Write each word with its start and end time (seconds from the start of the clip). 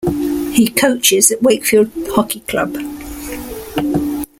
He 0.51 0.67
coaches 0.67 1.29
at 1.29 1.43
Wakefield 1.43 1.91
Hockey 2.15 2.39
Club. 2.39 2.75